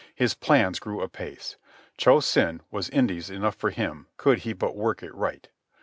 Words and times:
His 0.15 0.33
plans 0.33 0.79
grew 0.79 1.01
apace. 1.01 1.57
Cho 1.95 2.21
Sen 2.21 2.61
was 2.71 2.89
Indies 2.89 3.29
enough 3.29 3.53
for 3.53 3.69
him 3.69 4.07
could 4.17 4.39
he 4.39 4.51
but 4.53 4.75
work 4.75 5.03
it 5.03 5.13
right. 5.13 5.47